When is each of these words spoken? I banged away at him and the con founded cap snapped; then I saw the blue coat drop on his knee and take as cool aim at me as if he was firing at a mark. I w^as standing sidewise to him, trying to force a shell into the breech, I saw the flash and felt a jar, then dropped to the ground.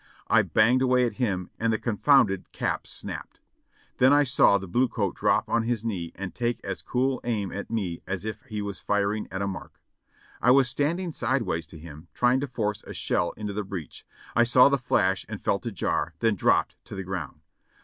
I 0.29 0.41
banged 0.41 0.81
away 0.81 1.05
at 1.05 1.17
him 1.21 1.51
and 1.59 1.71
the 1.71 1.77
con 1.77 1.95
founded 1.95 2.51
cap 2.51 2.87
snapped; 2.87 3.39
then 3.97 4.11
I 4.11 4.23
saw 4.23 4.57
the 4.57 4.67
blue 4.67 4.87
coat 4.87 5.13
drop 5.15 5.47
on 5.47 5.61
his 5.61 5.85
knee 5.85 6.11
and 6.15 6.33
take 6.33 6.59
as 6.63 6.81
cool 6.81 7.21
aim 7.23 7.51
at 7.51 7.69
me 7.69 8.01
as 8.07 8.25
if 8.25 8.41
he 8.45 8.63
was 8.63 8.79
firing 8.79 9.27
at 9.29 9.43
a 9.43 9.47
mark. 9.47 9.79
I 10.41 10.49
w^as 10.49 10.65
standing 10.65 11.11
sidewise 11.11 11.67
to 11.67 11.77
him, 11.77 12.07
trying 12.15 12.39
to 12.39 12.47
force 12.47 12.83
a 12.83 12.95
shell 12.95 13.29
into 13.37 13.53
the 13.53 13.61
breech, 13.63 14.03
I 14.35 14.43
saw 14.43 14.69
the 14.69 14.79
flash 14.79 15.23
and 15.29 15.39
felt 15.39 15.67
a 15.67 15.71
jar, 15.71 16.15
then 16.17 16.33
dropped 16.33 16.77
to 16.85 16.95
the 16.95 17.03
ground. 17.03 17.41